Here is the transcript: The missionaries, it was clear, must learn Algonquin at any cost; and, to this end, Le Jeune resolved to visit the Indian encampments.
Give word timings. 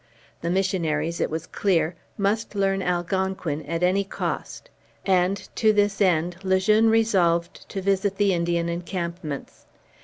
The 0.41 0.49
missionaries, 0.49 1.21
it 1.21 1.29
was 1.29 1.45
clear, 1.45 1.93
must 2.17 2.55
learn 2.55 2.81
Algonquin 2.81 3.61
at 3.67 3.83
any 3.83 4.03
cost; 4.03 4.71
and, 5.05 5.47
to 5.55 5.71
this 5.71 6.01
end, 6.01 6.37
Le 6.43 6.59
Jeune 6.59 6.89
resolved 6.89 7.69
to 7.69 7.83
visit 7.83 8.15
the 8.17 8.33
Indian 8.33 8.67
encampments. 8.67 9.67